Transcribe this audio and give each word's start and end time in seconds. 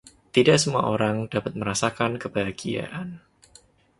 Tidak 0.33 0.57
semua 0.63 0.83
orang 0.95 1.15
dapat 1.33 1.53
merasakan 1.61 2.11
kebahagiaan. 2.23 3.07